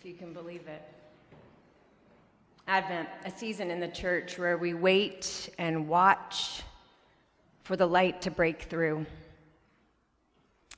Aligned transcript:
if 0.00 0.06
you 0.06 0.14
can 0.14 0.32
believe 0.32 0.66
it. 0.66 0.82
Advent, 2.66 3.06
a 3.26 3.30
season 3.30 3.70
in 3.70 3.80
the 3.80 3.88
church 3.88 4.38
where 4.38 4.56
we 4.56 4.72
wait 4.72 5.50
and 5.58 5.86
watch 5.86 6.62
for 7.64 7.76
the 7.76 7.84
light 7.84 8.22
to 8.22 8.30
break 8.30 8.62
through. 8.62 9.04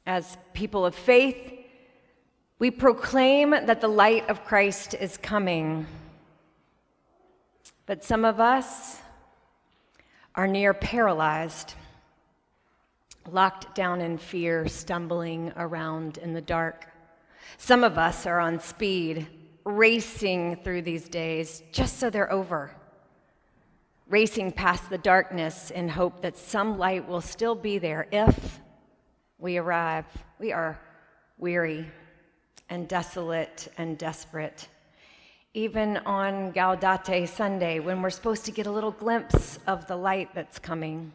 As 0.07 0.37
people 0.55 0.85
of 0.85 0.97
faith, 0.97 1.53
we 2.59 2.73
proclaim 2.73 3.51
that 3.51 3.81
the 3.81 3.87
light 3.87 4.29
of 4.29 4.45
Christ 4.45 4.95
is 4.95 5.17
coming. 5.19 5.87
But 7.87 8.03
some 8.03 8.25
of 8.25 8.41
us 8.41 9.01
are 10.35 10.49
near 10.49 10.75
paralyzed, 10.75 11.75
locked 13.31 13.73
down 13.77 14.01
in 14.01 14.19
fear, 14.19 14.67
stumbling 14.67 15.53
around 15.57 16.19
in 16.19 16.33
the 16.33 16.41
dark. 16.41 16.92
Some 17.59 17.85
of 17.85 17.99
us 17.99 18.27
are 18.27 18.41
on 18.41 18.61
speed, 18.61 19.27
racing 19.65 20.57
through 20.65 20.83
these 20.83 21.09
days 21.09 21.63
just 21.73 21.99
so 21.99 22.11
they're 22.11 22.33
over, 22.33 22.71
racing 24.09 24.53
past 24.53 24.91
the 24.91 24.99
darkness 24.99 25.71
in 25.71 25.89
hope 25.89 26.23
that 26.23 26.37
some 26.37 26.79
light 26.79 27.09
will 27.09 27.21
still 27.21 27.55
be 27.55 27.79
there 27.79 28.07
if 28.11 28.61
we 29.39 29.59
arrive. 29.59 30.07
We 30.39 30.53
are 30.53 30.81
weary 31.39 31.87
and 32.69 32.89
desolate 32.89 33.69
and 33.79 33.99
desperate. 33.99 34.69
Even 35.55 35.99
on 35.99 36.53
Gaudete 36.53 37.29
Sunday, 37.29 37.79
when 37.79 38.01
we're 38.01 38.11
supposed 38.11 38.45
to 38.47 38.51
get 38.51 38.67
a 38.67 38.71
little 38.71 38.91
glimpse 38.91 39.59
of 39.67 39.87
the 39.87 39.97
light 39.97 40.35
that's 40.35 40.59
coming. 40.59 41.13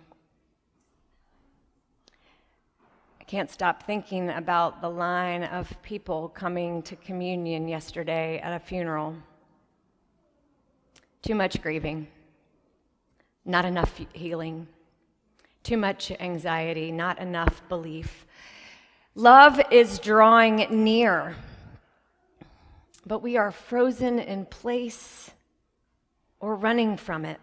Can't 3.27 3.52
stop 3.52 3.84
thinking 3.84 4.30
about 4.30 4.80
the 4.80 4.90
line 4.90 5.44
of 5.44 5.81
people 5.84 6.30
coming 6.30 6.81
to 6.84 6.95
communion 6.95 7.68
yesterday 7.68 8.40
at 8.40 8.54
a 8.54 8.59
funeral. 8.59 9.13
Too 11.21 11.35
much 11.35 11.62
grieving, 11.62 12.07
not 13.43 13.66
enough 13.66 13.99
healing, 14.13 14.66
too 15.62 15.76
much 15.76 16.10
anxiety, 16.21 16.90
not 16.90 17.20
enough 17.20 17.62
belief. 17.68 18.26
Love 19.13 19.60
is 19.71 19.99
drawing 19.99 20.66
near, 20.70 21.35
but 23.05 23.21
we 23.21 23.35
are 23.35 23.51
frozen 23.51 24.20
in 24.20 24.46
place 24.46 25.32
or 26.40 26.55
running 26.55 26.96
from 26.96 27.26
it. 27.26 27.41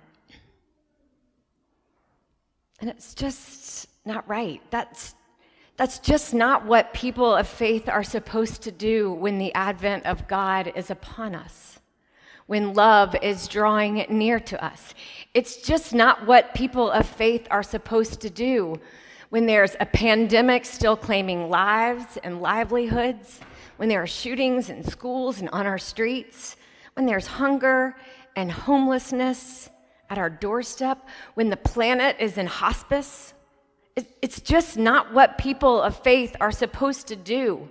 And 2.81 2.89
it's 2.89 3.15
just 3.15 3.87
not 4.07 4.27
right. 4.27 4.63
That's 4.71 5.15
that's 5.77 5.99
just 5.99 6.33
not 6.35 6.67
what 6.67 6.95
people 6.95 7.35
of 7.35 7.49
faith 7.49 7.89
are 7.89 8.05
supposed 8.05 8.63
to 8.63 8.71
do 8.71 9.13
when 9.13 9.39
the 9.39 9.53
advent 9.55 10.07
of 10.07 10.29
God 10.29 10.73
is 10.77 10.91
upon 10.91 11.35
us, 11.35 11.81
when 12.47 12.75
love 12.75 13.17
is 13.23 13.49
drawing 13.49 14.07
near 14.09 14.39
to 14.39 14.65
us. 14.65 14.95
It's 15.35 15.63
just 15.63 15.93
not 15.93 16.27
what 16.27 16.55
people 16.55 16.91
of 16.91 17.07
faith 17.07 17.49
are 17.51 17.65
supposed 17.65 18.21
to 18.21 18.31
do 18.31 18.81
when 19.31 19.47
there's 19.47 19.75
a 19.81 19.87
pandemic 19.87 20.65
still 20.65 20.97
claiming 20.97 21.51
lives 21.51 22.19
and 22.23 22.41
livelihoods, 22.41 23.41
when 23.79 23.89
there 23.89 24.01
are 24.01 24.07
shootings 24.07 24.71
in 24.71 24.85
schools 24.85 25.41
and 25.41 25.49
on 25.49 25.67
our 25.67 25.79
streets, 25.79 26.55
when 26.93 27.05
there's 27.05 27.27
hunger 27.27 27.97
and 28.37 28.53
homelessness 28.53 29.71
at 30.09 30.19
our 30.19 30.31
doorstep, 30.31 31.09
when 31.35 31.51
the 31.51 31.57
planet 31.57 32.15
is 32.21 32.39
in 32.39 32.47
hospice 32.47 33.35
it's 33.97 34.41
just 34.41 34.77
not 34.77 35.13
what 35.13 35.39
people 35.39 35.81
of 35.81 35.97
faith 35.97 36.37
are 36.41 36.51
supposed 36.51 37.07
to 37.09 37.17
do. 37.17 37.69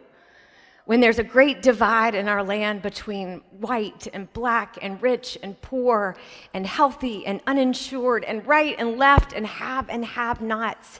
When 0.85 0.99
there's 0.99 1.19
a 1.19 1.23
great 1.23 1.61
divide 1.61 2.13
in 2.13 2.27
our 2.27 2.43
land 2.43 2.81
between 2.81 3.41
white 3.51 4.07
and 4.13 4.31
black 4.33 4.77
and 4.81 5.01
rich 5.01 5.37
and 5.41 5.59
poor 5.61 6.17
and 6.53 6.67
healthy 6.67 7.25
and 7.25 7.41
uninsured 7.47 8.25
and 8.25 8.45
right 8.45 8.75
and 8.77 8.97
left 8.97 9.31
and 9.31 9.47
have 9.47 9.89
and 9.89 10.03
have 10.03 10.41
nots, 10.41 10.99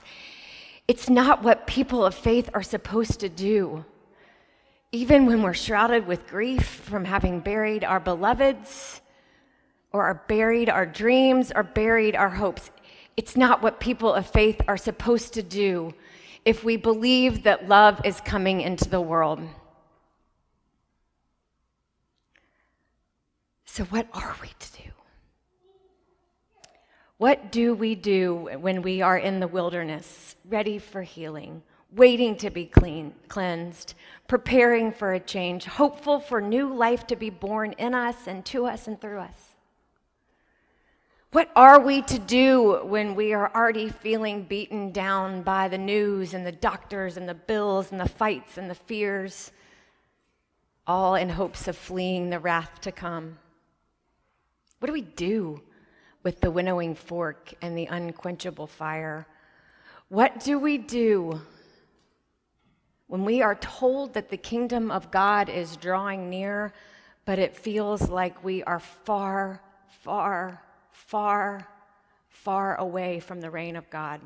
it's 0.88 1.10
not 1.10 1.42
what 1.42 1.66
people 1.66 2.04
of 2.04 2.14
faith 2.14 2.48
are 2.54 2.62
supposed 2.62 3.20
to 3.20 3.28
do. 3.28 3.84
Even 4.92 5.26
when 5.26 5.42
we're 5.42 5.54
shrouded 5.54 6.06
with 6.06 6.26
grief 6.28 6.66
from 6.66 7.04
having 7.04 7.40
buried 7.40 7.84
our 7.84 8.00
beloveds, 8.00 9.00
or 9.92 10.04
are 10.04 10.22
buried 10.28 10.68
our 10.68 10.86
dreams, 10.86 11.52
or 11.54 11.62
buried 11.62 12.16
our 12.16 12.30
hopes, 12.30 12.70
it's 13.16 13.36
not 13.36 13.62
what 13.62 13.80
people 13.80 14.12
of 14.12 14.26
faith 14.26 14.60
are 14.66 14.76
supposed 14.76 15.34
to 15.34 15.42
do 15.42 15.94
if 16.44 16.64
we 16.64 16.76
believe 16.76 17.44
that 17.44 17.68
love 17.68 18.00
is 18.04 18.20
coming 18.20 18.60
into 18.60 18.88
the 18.88 19.00
world. 19.00 19.40
So, 23.64 23.84
what 23.84 24.06
are 24.12 24.36
we 24.40 24.48
to 24.48 24.72
do? 24.82 24.90
What 27.16 27.52
do 27.52 27.74
we 27.74 27.94
do 27.94 28.48
when 28.60 28.82
we 28.82 29.02
are 29.02 29.16
in 29.16 29.40
the 29.40 29.48
wilderness, 29.48 30.36
ready 30.44 30.78
for 30.78 31.02
healing, 31.02 31.62
waiting 31.92 32.36
to 32.36 32.50
be 32.50 32.66
clean, 32.66 33.14
cleansed, 33.28 33.94
preparing 34.26 34.92
for 34.92 35.12
a 35.12 35.20
change, 35.20 35.64
hopeful 35.64 36.18
for 36.20 36.40
new 36.40 36.72
life 36.72 37.06
to 37.06 37.16
be 37.16 37.30
born 37.30 37.72
in 37.78 37.94
us 37.94 38.26
and 38.26 38.44
to 38.46 38.66
us 38.66 38.88
and 38.88 39.00
through 39.00 39.20
us? 39.20 39.53
What 41.34 41.50
are 41.56 41.80
we 41.80 42.00
to 42.02 42.18
do 42.20 42.84
when 42.84 43.16
we 43.16 43.32
are 43.32 43.52
already 43.52 43.88
feeling 43.88 44.44
beaten 44.44 44.92
down 44.92 45.42
by 45.42 45.66
the 45.66 45.76
news 45.76 46.32
and 46.32 46.46
the 46.46 46.52
doctors 46.52 47.16
and 47.16 47.28
the 47.28 47.34
bills 47.34 47.90
and 47.90 48.00
the 48.00 48.08
fights 48.08 48.56
and 48.56 48.70
the 48.70 48.76
fears, 48.76 49.50
all 50.86 51.16
in 51.16 51.28
hopes 51.28 51.66
of 51.66 51.76
fleeing 51.76 52.30
the 52.30 52.38
wrath 52.38 52.80
to 52.82 52.92
come? 52.92 53.36
What 54.78 54.86
do 54.86 54.92
we 54.92 55.00
do 55.00 55.60
with 56.22 56.40
the 56.40 56.52
winnowing 56.52 56.94
fork 56.94 57.52
and 57.60 57.76
the 57.76 57.86
unquenchable 57.86 58.68
fire? 58.68 59.26
What 60.10 60.38
do 60.38 60.60
we 60.60 60.78
do 60.78 61.40
when 63.08 63.24
we 63.24 63.42
are 63.42 63.56
told 63.56 64.14
that 64.14 64.28
the 64.28 64.36
kingdom 64.36 64.92
of 64.92 65.10
God 65.10 65.48
is 65.48 65.76
drawing 65.78 66.30
near, 66.30 66.72
but 67.24 67.40
it 67.40 67.56
feels 67.56 68.08
like 68.08 68.44
we 68.44 68.62
are 68.62 68.78
far, 68.78 69.60
far 70.04 70.63
far, 70.94 71.66
far 72.28 72.76
away 72.76 73.18
from 73.20 73.40
the 73.40 73.50
reign 73.50 73.76
of 73.76 73.90
God. 73.90 74.20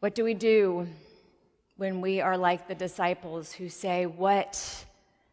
What 0.00 0.14
do 0.14 0.22
we 0.22 0.34
do 0.34 0.86
when 1.76 2.00
we 2.00 2.20
are 2.20 2.36
like 2.36 2.68
the 2.68 2.74
disciples 2.74 3.52
who 3.52 3.68
say, 3.68 4.04
What 4.04 4.84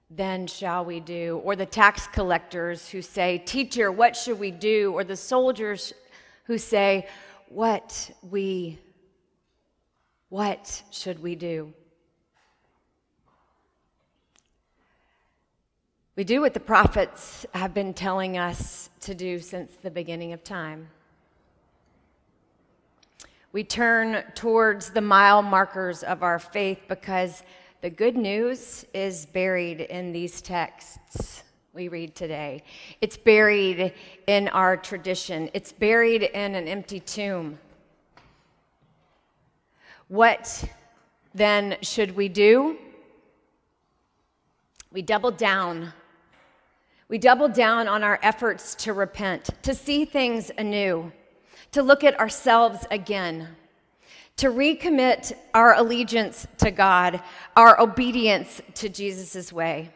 then 0.09 0.47
shall 0.47 0.85
we 0.85 0.99
do? 0.99 1.41
Or 1.43 1.55
the 1.55 1.65
tax 1.65 2.07
collectors 2.07 2.87
who 2.87 3.01
say, 3.01 3.39
Teacher, 3.39 3.91
what 3.91 4.15
should 4.15 4.39
we 4.39 4.51
do? 4.51 4.93
Or 4.93 5.03
the 5.03 5.17
soldiers 5.17 5.93
who 6.45 6.57
say, 6.57 7.07
What 7.49 8.11
we, 8.29 8.79
what 10.29 10.83
should 10.91 11.21
we 11.21 11.35
do? 11.35 11.73
We 16.19 16.25
do 16.25 16.41
what 16.41 16.53
the 16.53 16.59
prophets 16.59 17.45
have 17.53 17.73
been 17.73 17.93
telling 17.93 18.37
us 18.37 18.89
to 18.99 19.15
do 19.15 19.39
since 19.39 19.71
the 19.81 19.89
beginning 19.89 20.33
of 20.33 20.43
time. 20.43 20.89
We 23.53 23.63
turn 23.63 24.25
towards 24.35 24.89
the 24.89 24.99
mile 24.99 25.41
markers 25.41 26.03
of 26.03 26.21
our 26.21 26.37
faith 26.37 26.81
because 26.89 27.43
the 27.79 27.89
good 27.89 28.17
news 28.17 28.85
is 28.93 29.27
buried 29.27 29.79
in 29.79 30.11
these 30.11 30.41
texts 30.41 31.43
we 31.73 31.87
read 31.87 32.15
today. 32.15 32.63
It's 32.99 33.15
buried 33.15 33.93
in 34.27 34.49
our 34.49 34.75
tradition, 34.75 35.49
it's 35.53 35.71
buried 35.71 36.23
in 36.23 36.53
an 36.53 36.67
empty 36.67 36.99
tomb. 36.99 37.57
What 40.09 40.65
then 41.33 41.77
should 41.81 42.13
we 42.13 42.27
do? 42.27 42.77
We 44.91 45.01
double 45.01 45.31
down 45.31 45.93
we 47.09 47.17
double 47.17 47.49
down 47.49 47.87
on 47.87 48.03
our 48.03 48.19
efforts 48.21 48.75
to 48.75 48.93
repent, 48.93 49.49
to 49.63 49.73
see 49.73 50.05
things 50.05 50.51
anew, 50.59 51.11
to 51.71 51.81
look 51.81 52.03
at 52.03 52.19
ourselves 52.19 52.85
again, 52.91 53.47
to 54.37 54.49
recommit 54.49 55.33
our 55.55 55.73
allegiance 55.73 56.45
to 56.59 56.69
God, 56.69 57.21
our 57.57 57.81
obedience 57.81 58.61
to 58.75 58.89
Jesus' 58.89 59.51
way. 59.51 59.89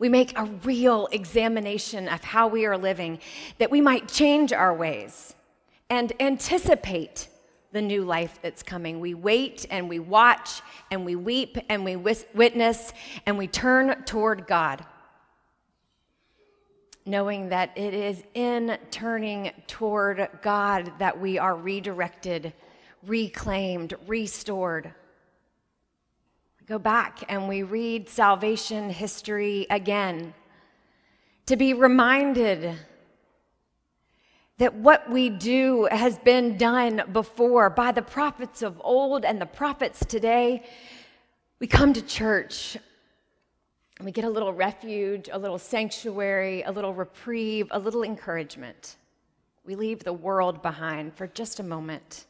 We 0.00 0.08
make 0.08 0.36
a 0.36 0.46
real 0.64 1.08
examination 1.12 2.08
of 2.08 2.24
how 2.24 2.48
we 2.48 2.66
are 2.66 2.76
living, 2.76 3.20
that 3.58 3.70
we 3.70 3.80
might 3.80 4.08
change 4.08 4.52
our 4.52 4.74
ways 4.74 5.34
and 5.88 6.12
anticipate 6.18 7.28
the 7.70 7.82
new 7.82 8.04
life 8.04 8.40
that's 8.42 8.64
coming. 8.64 8.98
We 8.98 9.14
wait 9.14 9.64
and 9.70 9.88
we 9.88 10.00
watch 10.00 10.60
and 10.90 11.06
we 11.06 11.14
weep 11.14 11.56
and 11.68 11.84
we 11.84 11.94
witness 11.96 12.92
and 13.26 13.38
we 13.38 13.46
turn 13.46 14.02
toward 14.04 14.48
God 14.48 14.84
knowing 17.04 17.48
that 17.48 17.76
it 17.76 17.94
is 17.94 18.22
in 18.34 18.78
turning 18.90 19.50
toward 19.66 20.28
God 20.42 20.92
that 20.98 21.20
we 21.20 21.38
are 21.38 21.56
redirected, 21.56 22.52
reclaimed, 23.02 23.94
restored, 24.06 24.92
We 26.60 26.66
go 26.66 26.78
back 26.78 27.24
and 27.28 27.48
we 27.48 27.64
read 27.64 28.08
salvation 28.08 28.90
history 28.90 29.66
again 29.68 30.34
to 31.46 31.56
be 31.56 31.74
reminded 31.74 32.76
that 34.58 34.74
what 34.74 35.10
we 35.10 35.28
do 35.28 35.88
has 35.90 36.18
been 36.20 36.56
done 36.56 37.02
before 37.12 37.68
by 37.68 37.90
the 37.90 38.02
prophets 38.02 38.62
of 38.62 38.80
old 38.84 39.24
and 39.24 39.40
the 39.40 39.46
prophets 39.46 40.04
today. 40.06 40.62
We 41.58 41.66
come 41.66 41.92
to 41.94 42.02
church 42.02 42.76
we 44.04 44.12
get 44.12 44.24
a 44.24 44.30
little 44.30 44.52
refuge, 44.52 45.28
a 45.32 45.38
little 45.38 45.58
sanctuary, 45.58 46.62
a 46.62 46.72
little 46.72 46.94
reprieve, 46.94 47.68
a 47.70 47.78
little 47.78 48.02
encouragement. 48.02 48.96
We 49.64 49.76
leave 49.76 50.02
the 50.02 50.12
world 50.12 50.62
behind 50.62 51.14
for 51.14 51.26
just 51.26 51.60
a 51.60 51.62
moment 51.62 52.26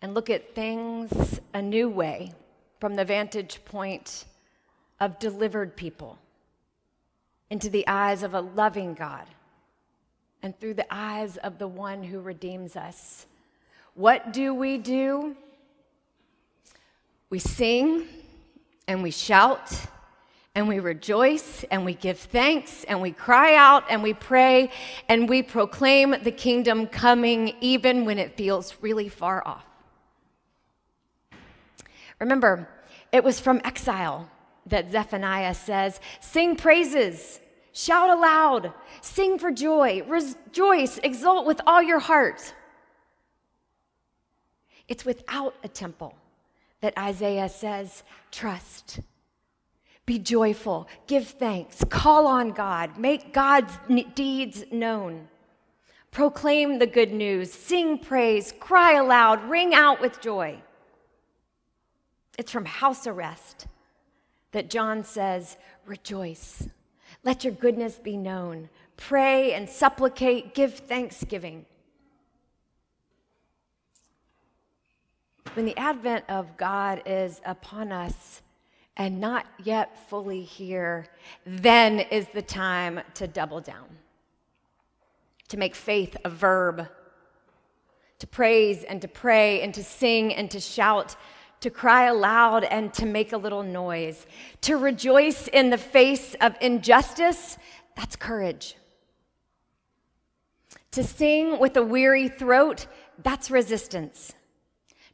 and 0.00 0.14
look 0.14 0.28
at 0.28 0.54
things 0.54 1.40
a 1.54 1.62
new 1.62 1.88
way 1.88 2.32
from 2.80 2.96
the 2.96 3.04
vantage 3.04 3.64
point 3.64 4.24
of 4.98 5.18
delivered 5.18 5.76
people 5.76 6.18
into 7.50 7.70
the 7.70 7.86
eyes 7.86 8.22
of 8.22 8.34
a 8.34 8.40
loving 8.40 8.94
God 8.94 9.26
and 10.42 10.58
through 10.58 10.74
the 10.74 10.86
eyes 10.92 11.36
of 11.36 11.58
the 11.58 11.68
one 11.68 12.02
who 12.02 12.20
redeems 12.20 12.74
us. 12.74 13.26
What 13.94 14.32
do 14.32 14.54
we 14.54 14.78
do? 14.78 15.36
We 17.30 17.38
sing 17.38 18.06
and 18.88 19.02
we 19.02 19.12
shout 19.12 19.72
and 20.54 20.68
we 20.68 20.80
rejoice 20.80 21.64
and 21.70 21.84
we 21.84 21.94
give 21.94 22.18
thanks 22.18 22.84
and 22.84 23.00
we 23.00 23.10
cry 23.10 23.54
out 23.54 23.84
and 23.88 24.02
we 24.02 24.12
pray 24.12 24.70
and 25.08 25.28
we 25.28 25.42
proclaim 25.42 26.14
the 26.22 26.30
kingdom 26.30 26.86
coming 26.86 27.54
even 27.60 28.04
when 28.04 28.18
it 28.18 28.36
feels 28.36 28.74
really 28.80 29.08
far 29.08 29.42
off. 29.46 29.64
Remember, 32.20 32.68
it 33.10 33.24
was 33.24 33.40
from 33.40 33.60
exile 33.64 34.28
that 34.66 34.90
Zephaniah 34.90 35.54
says, 35.54 36.00
Sing 36.20 36.56
praises 36.56 37.40
Shout 37.72 38.10
aloud, 38.10 38.72
sing 39.00 39.38
for 39.38 39.50
joy, 39.50 40.02
rejoice, 40.06 40.98
exult 40.98 41.46
with 41.46 41.60
all 41.66 41.82
your 41.82 42.00
heart. 42.00 42.54
It's 44.88 45.06
without 45.06 45.54
a 45.64 45.68
temple 45.68 46.14
that 46.82 46.96
Isaiah 46.98 47.48
says, 47.48 48.02
trust, 48.30 49.00
be 50.04 50.18
joyful, 50.18 50.88
give 51.06 51.28
thanks, 51.28 51.84
call 51.88 52.26
on 52.26 52.50
God, 52.50 52.98
make 52.98 53.32
God's 53.32 53.72
deeds 54.14 54.64
known. 54.70 55.28
Proclaim 56.10 56.78
the 56.78 56.86
good 56.86 57.12
news, 57.12 57.52
sing 57.52 57.98
praise, 57.98 58.52
cry 58.60 58.94
aloud, 58.94 59.48
ring 59.48 59.74
out 59.74 60.00
with 60.00 60.20
joy. 60.20 60.60
It's 62.36 62.52
from 62.52 62.64
house 62.64 63.06
arrest 63.06 63.66
that 64.50 64.68
John 64.68 65.04
says, 65.04 65.56
rejoice. 65.86 66.68
Let 67.24 67.44
your 67.44 67.54
goodness 67.54 67.98
be 67.98 68.16
known. 68.16 68.68
Pray 68.96 69.54
and 69.54 69.68
supplicate, 69.68 70.54
give 70.54 70.74
thanksgiving. 70.74 71.64
When 75.54 75.64
the 75.64 75.76
advent 75.76 76.24
of 76.28 76.56
God 76.56 77.02
is 77.06 77.40
upon 77.44 77.92
us 77.92 78.41
and 78.96 79.20
not 79.20 79.46
yet 79.62 80.08
fully 80.08 80.42
here, 80.42 81.06
then 81.46 82.00
is 82.00 82.26
the 82.34 82.42
time 82.42 83.00
to 83.14 83.26
double 83.26 83.60
down, 83.60 83.88
to 85.48 85.56
make 85.56 85.74
faith 85.74 86.16
a 86.24 86.30
verb, 86.30 86.88
to 88.18 88.26
praise 88.26 88.84
and 88.84 89.02
to 89.02 89.08
pray 89.08 89.62
and 89.62 89.74
to 89.74 89.82
sing 89.82 90.34
and 90.34 90.50
to 90.50 90.60
shout 90.60 91.16
to 91.62 91.70
cry 91.70 92.06
aloud 92.06 92.64
and 92.64 92.92
to 92.92 93.06
make 93.06 93.32
a 93.32 93.36
little 93.36 93.62
noise. 93.62 94.26
To 94.62 94.76
rejoice 94.76 95.46
in 95.48 95.70
the 95.70 95.78
face 95.78 96.34
of 96.40 96.56
injustice, 96.60 97.56
that's 97.96 98.16
courage. 98.16 98.76
To 100.90 101.04
sing 101.04 101.60
with 101.60 101.76
a 101.76 101.82
weary 101.82 102.28
throat, 102.28 102.86
that's 103.22 103.50
resistance. 103.50 104.34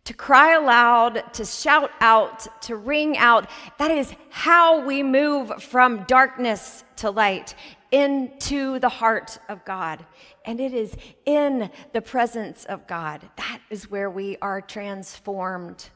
To 0.09 0.15
cry 0.15 0.55
aloud, 0.55 1.23
to 1.35 1.45
shout 1.45 1.91
out, 2.01 2.63
to 2.63 2.77
ring 2.77 3.19
out, 3.19 3.47
that 3.77 3.91
is 3.91 4.11
how 4.31 4.81
we 4.81 5.03
move 5.03 5.63
from 5.63 6.05
darkness 6.05 6.83
to 6.97 7.11
light 7.11 7.55
into 7.91 8.79
the 8.79 8.89
heart 8.89 9.39
of 9.51 9.63
God. 9.67 10.07
And 10.47 10.63
it 10.63 10.73
is 10.73 10.97
in 11.27 11.71
the 11.93 12.01
presence 12.01 12.65
of 12.65 12.87
God. 12.87 13.29
That 13.37 13.61
is 13.69 13.91
where 13.91 14.09
we 14.09 14.39
are 14.41 14.63
transformed. 14.63 15.91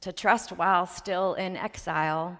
To 0.00 0.10
trust 0.10 0.52
while 0.52 0.86
still 0.86 1.34
in 1.34 1.54
exile, 1.54 2.38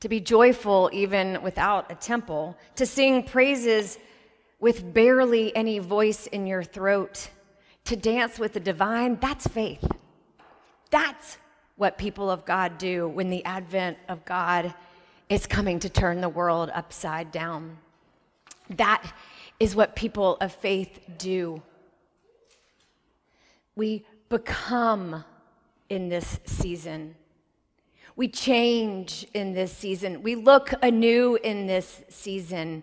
to 0.00 0.08
be 0.08 0.18
joyful 0.18 0.90
even 0.92 1.40
without 1.40 1.92
a 1.92 1.94
temple, 1.94 2.58
to 2.74 2.84
sing 2.84 3.22
praises 3.22 3.96
with 4.58 4.92
barely 4.92 5.54
any 5.54 5.78
voice 5.78 6.26
in 6.26 6.48
your 6.48 6.64
throat, 6.64 7.30
to 7.86 7.96
dance 7.96 8.38
with 8.38 8.52
the 8.52 8.60
divine, 8.60 9.18
that's 9.20 9.46
faith. 9.46 9.84
That's 10.90 11.38
what 11.76 11.98
people 11.98 12.30
of 12.30 12.44
God 12.44 12.78
do 12.78 13.08
when 13.08 13.30
the 13.30 13.44
advent 13.44 13.98
of 14.08 14.24
God 14.24 14.74
is 15.28 15.46
coming 15.46 15.78
to 15.80 15.88
turn 15.88 16.20
the 16.20 16.28
world 16.28 16.70
upside 16.72 17.32
down. 17.32 17.78
That 18.70 19.12
is 19.58 19.74
what 19.74 19.96
people 19.96 20.36
of 20.40 20.52
faith 20.52 21.00
do. 21.18 21.62
We 23.74 24.04
become 24.28 25.24
in 25.88 26.08
this 26.08 26.40
season. 26.44 27.14
We 28.16 28.28
change 28.28 29.26
in 29.34 29.52
this 29.52 29.72
season. 29.72 30.22
We 30.22 30.34
look 30.34 30.72
anew 30.82 31.38
in 31.42 31.66
this 31.66 32.02
season. 32.08 32.82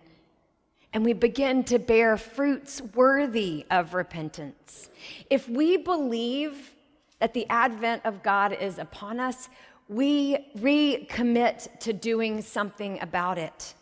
And 0.94 1.04
we 1.04 1.12
begin 1.12 1.64
to 1.64 1.80
bear 1.80 2.16
fruits 2.16 2.80
worthy 2.94 3.66
of 3.68 3.94
repentance. 3.94 4.90
If 5.28 5.48
we 5.48 5.76
believe 5.76 6.72
that 7.18 7.34
the 7.34 7.46
advent 7.50 8.02
of 8.04 8.22
God 8.22 8.52
is 8.52 8.78
upon 8.78 9.18
us, 9.18 9.48
we 9.88 10.52
recommit 10.56 11.80
to 11.80 11.92
doing 11.92 12.40
something 12.40 13.00
about 13.02 13.38
it, 13.38 13.74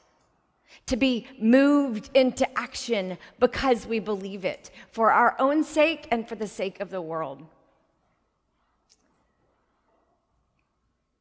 to 0.86 0.96
be 0.96 1.26
moved 1.38 2.10
into 2.14 2.48
action 2.58 3.18
because 3.38 3.86
we 3.86 4.00
believe 4.00 4.46
it, 4.46 4.70
for 4.90 5.12
our 5.12 5.36
own 5.38 5.62
sake 5.62 6.08
and 6.10 6.26
for 6.26 6.34
the 6.34 6.48
sake 6.48 6.80
of 6.80 6.88
the 6.88 7.02
world. 7.02 7.42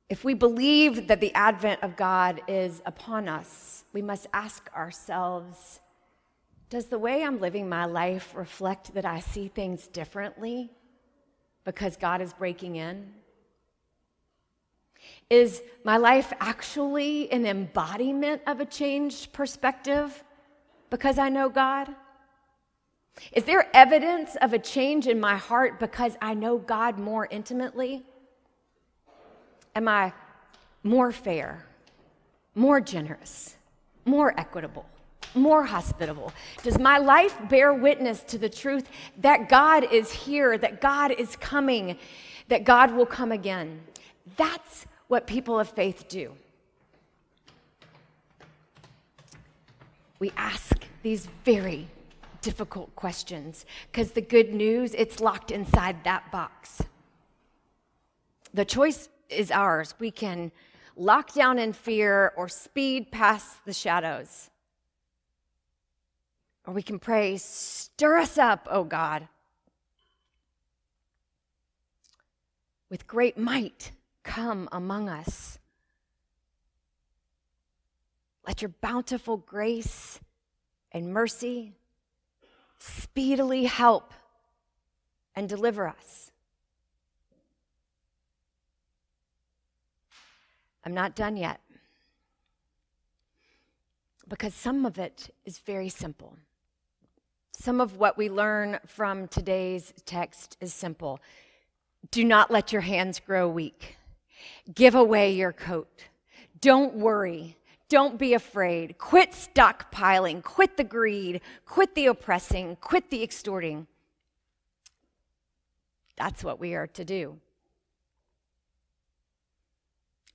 If 0.09 0.23
we 0.23 0.33
believe 0.33 1.07
that 1.07 1.21
the 1.21 1.33
advent 1.33 1.83
of 1.83 1.95
God 1.95 2.41
is 2.47 2.81
upon 2.85 3.29
us, 3.29 3.85
we 3.93 4.01
must 4.01 4.27
ask 4.33 4.69
ourselves 4.75 5.79
Does 6.71 6.87
the 6.87 6.97
way 6.97 7.23
I'm 7.23 7.39
living 7.39 7.69
my 7.69 7.85
life 7.85 8.33
reflect 8.33 8.95
that 8.95 9.05
I 9.05 9.19
see 9.19 9.47
things 9.47 9.85
differently 9.85 10.71
because 11.65 11.95
God 11.97 12.19
is 12.19 12.33
breaking 12.33 12.77
in? 12.77 13.13
Is 15.29 15.61
my 15.83 15.97
life 15.97 16.33
actually 16.39 17.31
an 17.31 17.45
embodiment 17.45 18.41
of 18.47 18.59
a 18.59 18.65
changed 18.65 19.33
perspective 19.33 20.23
because 20.89 21.19
I 21.19 21.29
know 21.29 21.47
God? 21.47 21.89
Is 23.31 23.43
there 23.43 23.69
evidence 23.75 24.35
of 24.41 24.53
a 24.53 24.59
change 24.59 25.05
in 25.05 25.19
my 25.19 25.37
heart 25.37 25.79
because 25.79 26.17
I 26.23 26.33
know 26.33 26.57
God 26.57 26.97
more 26.97 27.27
intimately? 27.29 28.03
am 29.75 29.87
I 29.87 30.13
more 30.83 31.11
fair, 31.11 31.65
more 32.55 32.81
generous, 32.81 33.55
more 34.05 34.37
equitable, 34.39 34.85
more 35.33 35.63
hospitable? 35.63 36.33
Does 36.63 36.77
my 36.77 36.97
life 36.97 37.37
bear 37.49 37.73
witness 37.73 38.21
to 38.23 38.37
the 38.37 38.49
truth 38.49 38.89
that 39.17 39.49
God 39.49 39.91
is 39.91 40.11
here, 40.11 40.57
that 40.57 40.81
God 40.81 41.11
is 41.11 41.35
coming, 41.37 41.97
that 42.47 42.63
God 42.63 42.93
will 42.93 43.05
come 43.05 43.31
again? 43.31 43.81
That's 44.37 44.85
what 45.07 45.27
people 45.27 45.59
of 45.59 45.69
faith 45.69 46.07
do. 46.07 46.33
We 50.19 50.31
ask 50.37 50.85
these 51.01 51.27
very 51.43 51.87
difficult 52.41 52.95
questions 52.95 53.65
because 53.91 54.11
the 54.11 54.21
good 54.21 54.53
news, 54.53 54.93
it's 54.93 55.19
locked 55.19 55.49
inside 55.49 56.03
that 56.03 56.31
box. 56.31 56.83
The 58.53 58.65
choice 58.65 59.09
is 59.29 59.49
ours. 59.49 59.95
We 59.97 60.11
can 60.11 60.51
lock 60.95 61.33
down 61.33 61.57
in 61.57 61.73
fear 61.73 62.33
or 62.37 62.47
speed 62.47 63.11
past 63.11 63.65
the 63.65 63.73
shadows. 63.73 64.50
Or 66.65 66.73
we 66.73 66.83
can 66.83 66.99
pray, 66.99 67.37
Stir 67.37 68.17
us 68.17 68.37
up, 68.37 68.67
O 68.69 68.83
God. 68.83 69.27
With 72.89 73.07
great 73.07 73.37
might, 73.37 73.91
come 74.23 74.67
among 74.71 75.09
us. 75.09 75.57
Let 78.45 78.61
your 78.61 78.69
bountiful 78.81 79.37
grace 79.37 80.19
and 80.91 81.13
mercy 81.13 81.73
speedily 82.79 83.65
help 83.65 84.13
and 85.35 85.47
deliver 85.47 85.87
us. 85.87 86.31
I'm 90.83 90.93
not 90.93 91.15
done 91.15 91.37
yet. 91.37 91.61
Because 94.27 94.53
some 94.53 94.85
of 94.85 94.97
it 94.97 95.33
is 95.45 95.59
very 95.59 95.89
simple. 95.89 96.37
Some 97.51 97.79
of 97.79 97.97
what 97.97 98.17
we 98.17 98.29
learn 98.29 98.79
from 98.87 99.27
today's 99.27 99.93
text 100.05 100.57
is 100.59 100.73
simple. 100.73 101.19
Do 102.09 102.23
not 102.23 102.49
let 102.49 102.71
your 102.71 102.81
hands 102.81 103.19
grow 103.19 103.47
weak. 103.47 103.97
Give 104.73 104.95
away 104.95 105.31
your 105.33 105.51
coat. 105.51 106.05
Don't 106.59 106.95
worry. 106.95 107.57
Don't 107.89 108.17
be 108.17 108.33
afraid. 108.33 108.97
Quit 108.97 109.31
stockpiling. 109.31 110.43
Quit 110.43 110.77
the 110.77 110.83
greed. 110.83 111.41
Quit 111.65 111.93
the 111.93 112.07
oppressing. 112.07 112.77
Quit 112.77 113.09
the 113.09 113.21
extorting. 113.21 113.85
That's 116.17 116.43
what 116.43 116.59
we 116.59 116.73
are 116.73 116.87
to 116.87 117.05
do. 117.05 117.39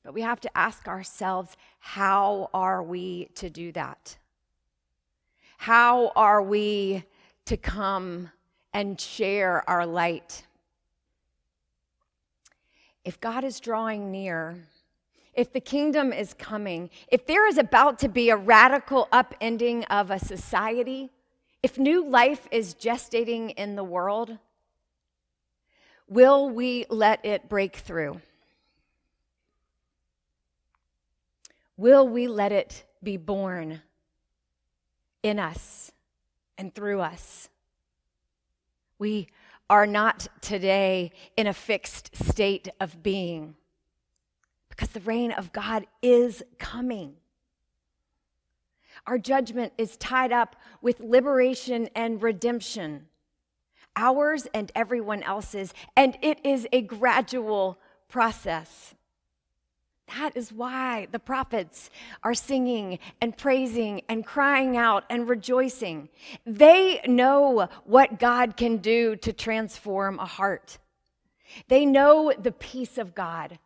But 0.05 0.15
we 0.15 0.23
have 0.23 0.41
to 0.41 0.57
ask 0.57 0.87
ourselves 0.87 1.57
how 1.81 2.51
are 2.55 2.83
we 2.83 3.31
to 3.37 3.51
do 3.51 3.73
that? 3.73 4.17
How 5.57 6.13
are 6.15 6.43
we 6.43 7.05
to 7.47 7.57
come 7.57 8.31
and 8.73 9.01
share 9.01 9.69
our 9.69 9.87
light? 9.87 10.45
If 13.05 13.21
God 13.21 13.45
is 13.45 13.61
drawing 13.61 14.11
near, 14.11 14.59
if 15.33 15.53
the 15.53 15.61
kingdom 15.61 16.13
is 16.13 16.35
coming, 16.35 16.91
if 17.09 17.27
there 17.27 17.47
is 17.47 17.59
about 17.59 17.99
to 18.01 18.09
be 18.09 18.31
a 18.31 18.37
radical 18.37 19.09
upending 19.13 19.85
of 19.91 20.11
a 20.11 20.19
society, 20.19 21.11
if 21.63 21.79
new 21.79 22.09
life 22.09 22.49
is 22.51 22.75
gestating 22.75 23.53
in 23.55 23.77
the 23.77 23.85
world, 23.85 24.39
will 26.09 26.49
we 26.49 26.87
let 26.89 27.25
it 27.25 27.49
break 27.49 27.77
through? 27.77 28.21
Will 31.77 32.09
we 32.09 32.27
let 32.27 32.53
it 32.53 32.85
be 33.03 33.17
born 33.17 33.83
in 35.27 35.41
us 35.41 35.91
and 36.57 36.73
through 36.73 37.01
us? 37.01 37.49
We 38.99 39.29
are 39.69 39.87
not 39.87 40.29
today 40.41 41.11
in 41.37 41.49
a 41.49 41.53
fixed 41.53 42.17
state 42.17 42.69
of 42.81 43.03
being 43.03 43.57
because 44.69 44.91
the 44.91 45.01
reign 45.01 45.33
of 45.33 45.53
God 45.53 45.87
is 46.01 46.43
coming. 46.59 47.15
Our 49.07 49.19
judgment 49.19 49.73
is 49.77 49.97
tied 49.97 50.33
up 50.33 50.55
with 50.81 51.01
liberation 51.01 51.89
and 51.95 52.23
redemption, 52.23 53.07
ours 53.97 54.47
and 54.55 54.71
everyone 54.75 55.23
else's, 55.25 55.75
and 55.97 56.17
it 56.23 56.39
is 56.45 56.69
a 56.73 56.83
gradual 56.83 57.79
process. 58.09 58.95
That 60.09 60.37
is 60.37 60.53
why 60.53 61.09
the 61.11 61.19
prophets 61.19 61.91
are 62.23 62.35
singing 62.35 63.01
and 63.21 63.37
praising 63.37 64.03
and 64.09 64.25
crying 64.25 64.77
out 64.77 65.05
and 65.11 65.29
rejoicing. 65.29 66.09
They 66.45 67.01
know 67.07 67.69
what 67.85 68.21
God 68.21 68.57
can 68.57 68.77
do 68.77 69.17
to 69.17 69.33
transform 69.33 70.21
a 70.21 70.27
heart. 70.27 70.79
They 71.69 71.85
know 71.85 72.33
the 72.39 72.53
peace 72.53 72.99
of 72.99 73.15
God, 73.17 73.59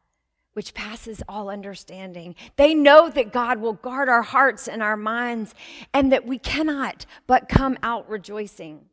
which 0.55 0.73
passes 0.73 1.23
all 1.29 1.51
understanding. 1.51 2.35
They 2.57 2.75
know 2.75 3.11
that 3.11 3.33
God 3.33 3.61
will 3.61 3.75
guard 3.75 4.09
our 4.09 4.23
hearts 4.23 4.67
and 4.67 4.83
our 4.83 4.97
minds 4.97 5.55
and 5.93 6.11
that 6.11 6.27
we 6.27 6.39
cannot 6.39 7.05
but 7.27 7.51
come 7.51 7.77
out 7.83 8.09
rejoicing. 8.09 8.87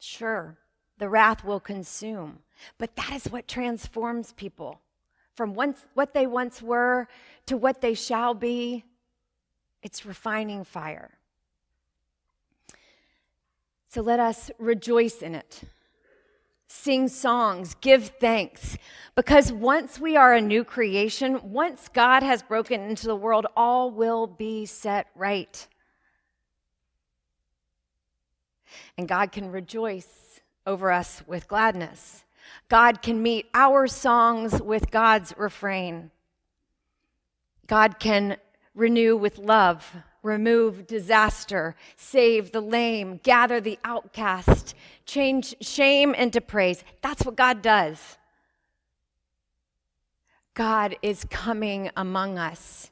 Sure, 0.00 0.58
the 0.98 1.08
wrath 1.08 1.44
will 1.44 1.60
consume, 1.60 2.40
but 2.76 2.96
that 2.96 3.12
is 3.12 3.30
what 3.30 3.46
transforms 3.46 4.32
people 4.32 4.80
from 5.36 5.54
once, 5.54 5.86
what 5.94 6.14
they 6.14 6.26
once 6.26 6.62
were 6.62 7.06
to 7.44 7.56
what 7.56 7.80
they 7.80 7.94
shall 7.94 8.34
be. 8.34 8.84
It's 9.82 10.04
refining 10.04 10.64
fire. 10.64 11.10
So 13.88 14.00
let 14.00 14.18
us 14.18 14.50
rejoice 14.58 15.22
in 15.22 15.34
it. 15.34 15.60
Sing 16.68 17.06
songs, 17.08 17.76
give 17.80 18.08
thanks. 18.18 18.76
Because 19.14 19.52
once 19.52 20.00
we 20.00 20.16
are 20.16 20.34
a 20.34 20.40
new 20.40 20.64
creation, 20.64 21.40
once 21.52 21.88
God 21.92 22.22
has 22.22 22.42
broken 22.42 22.80
into 22.80 23.06
the 23.06 23.14
world, 23.14 23.46
all 23.56 23.90
will 23.90 24.26
be 24.26 24.66
set 24.66 25.06
right. 25.14 25.68
And 28.98 29.06
God 29.06 29.32
can 29.32 29.52
rejoice 29.52 30.40
over 30.66 30.90
us 30.90 31.22
with 31.26 31.46
gladness. 31.46 32.24
God 32.68 33.02
can 33.02 33.22
meet 33.22 33.46
our 33.54 33.86
songs 33.86 34.60
with 34.60 34.90
God's 34.90 35.34
refrain. 35.36 36.10
God 37.66 37.98
can 37.98 38.36
renew 38.74 39.16
with 39.16 39.38
love, 39.38 39.96
remove 40.22 40.86
disaster, 40.86 41.74
save 41.96 42.52
the 42.52 42.60
lame, 42.60 43.20
gather 43.22 43.60
the 43.60 43.78
outcast, 43.84 44.74
change 45.04 45.54
shame 45.60 46.14
into 46.14 46.40
praise. 46.40 46.84
That's 47.00 47.24
what 47.24 47.36
God 47.36 47.62
does. 47.62 48.18
God 50.54 50.96
is 51.02 51.26
coming 51.30 51.90
among 51.96 52.38
us 52.38 52.90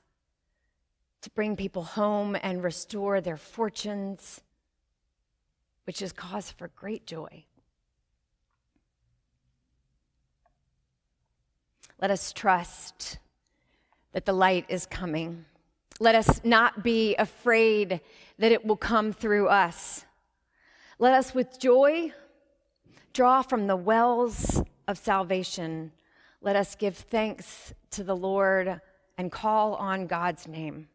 to 1.23 1.31
bring 1.31 1.57
people 1.57 1.83
home 1.83 2.37
and 2.43 2.63
restore 2.63 3.23
their 3.23 3.39
fortunes, 3.39 4.43
which 5.85 6.03
is 6.03 6.13
cause 6.13 6.51
for 6.51 6.69
great 6.69 7.07
joy. 7.07 7.45
Let 12.01 12.11
us 12.11 12.33
trust 12.33 13.19
that 14.13 14.25
the 14.25 14.33
light 14.33 14.67
is 14.69 14.87
coming. 14.87 15.45
Let 16.01 16.15
us 16.15 16.41
not 16.45 16.83
be 16.83 17.15
afraid 17.17 18.01
that 18.39 18.53
it 18.53 18.65
will 18.65 18.77
come 18.77 19.13
through 19.13 19.49
us. 19.49 20.05
Let 20.99 21.15
us 21.15 21.35
with 21.35 21.59
joy 21.59 22.13
draw 23.13 23.43
from 23.43 23.67
the 23.67 23.77
wells 23.77 24.63
of 24.89 24.99
salvation. 24.99 25.93
Let 26.41 26.57
us 26.57 26.75
give 26.75 26.97
thanks 26.97 27.73
to 27.93 28.03
the 28.03 28.17
Lord 28.17 28.81
and 29.17 29.31
call 29.31 29.75
on 29.77 30.07
God's 30.07 30.49
name. 30.49 30.89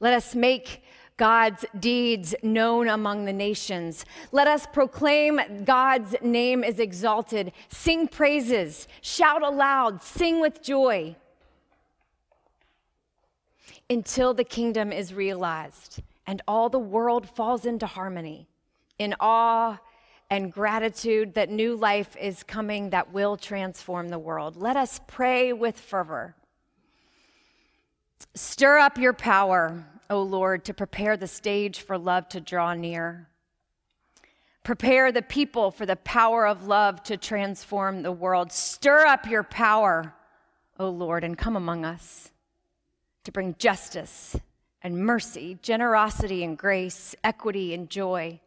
Let 0.00 0.14
us 0.14 0.34
make 0.34 0.82
God's 1.16 1.64
deeds 1.78 2.34
known 2.42 2.88
among 2.88 3.24
the 3.24 3.32
nations. 3.32 4.04
Let 4.32 4.46
us 4.46 4.66
proclaim 4.72 5.40
God's 5.64 6.14
name 6.22 6.64
is 6.64 6.78
exalted. 6.78 7.52
Sing 7.68 8.08
praises, 8.08 8.88
shout 9.00 9.42
aloud, 9.42 10.02
sing 10.02 10.40
with 10.40 10.62
joy 10.62 11.16
until 13.88 14.32
the 14.32 14.44
kingdom 14.44 14.92
is 14.92 15.12
realized 15.12 16.00
and 16.26 16.40
all 16.48 16.68
the 16.68 16.78
world 16.78 17.28
falls 17.28 17.66
into 17.66 17.86
harmony 17.86 18.48
in 18.98 19.14
awe 19.20 19.78
and 20.30 20.52
gratitude 20.52 21.34
that 21.34 21.50
new 21.50 21.76
life 21.76 22.16
is 22.16 22.42
coming 22.42 22.90
that 22.90 23.12
will 23.12 23.36
transform 23.36 24.08
the 24.08 24.18
world. 24.18 24.56
Let 24.56 24.76
us 24.76 25.00
pray 25.06 25.52
with 25.52 25.78
fervor. 25.78 26.34
Stir 28.34 28.78
up 28.78 28.96
your 28.96 29.12
power 29.12 29.84
O 30.12 30.20
Lord, 30.20 30.66
to 30.66 30.74
prepare 30.74 31.16
the 31.16 31.26
stage 31.26 31.80
for 31.80 31.96
love 31.96 32.28
to 32.28 32.40
draw 32.40 32.74
near. 32.74 33.30
Prepare 34.62 35.10
the 35.10 35.22
people 35.22 35.70
for 35.70 35.86
the 35.86 35.96
power 35.96 36.46
of 36.46 36.66
love 36.66 37.02
to 37.04 37.16
transform 37.16 38.02
the 38.02 38.12
world. 38.12 38.52
Stir 38.52 39.06
up 39.06 39.26
your 39.26 39.42
power, 39.42 40.12
O 40.78 40.90
Lord, 40.90 41.24
and 41.24 41.38
come 41.38 41.56
among 41.56 41.86
us 41.86 42.30
to 43.24 43.32
bring 43.32 43.56
justice 43.58 44.36
and 44.82 44.98
mercy, 44.98 45.56
generosity 45.62 46.44
and 46.44 46.58
grace, 46.58 47.14
equity 47.24 47.72
and 47.72 47.88
joy. 47.88 48.38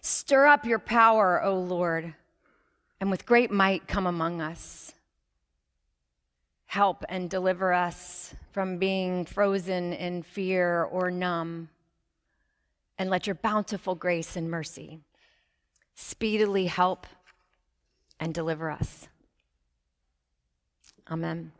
Stir 0.00 0.46
up 0.46 0.66
your 0.66 0.80
power, 0.80 1.40
O 1.44 1.54
Lord, 1.54 2.12
and 3.00 3.08
with 3.08 3.24
great 3.24 3.52
might 3.52 3.86
come 3.86 4.08
among 4.08 4.40
us 4.40 4.94
help 6.70 7.04
and 7.08 7.28
deliver 7.28 7.72
us 7.72 8.32
from 8.52 8.78
being 8.78 9.24
frozen 9.24 9.92
in 9.92 10.22
fear 10.22 10.84
or 10.84 11.10
numb. 11.10 11.68
And 12.96 13.10
let 13.10 13.26
your 13.26 13.34
bountiful 13.34 13.96
grace 13.96 14.36
and 14.36 14.48
mercy 14.48 15.00
speedily 15.96 16.66
help 16.66 17.08
and 18.20 18.32
deliver 18.32 18.70
us. 18.70 19.08
Amen. 21.10 21.50